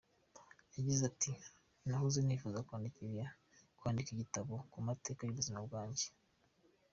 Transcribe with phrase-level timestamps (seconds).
[0.75, 1.31] Yagize ati:
[1.87, 2.59] «Nahoze nifuza
[3.77, 6.05] kwandika igitabo ku mateka y’ubuzima bwanjye.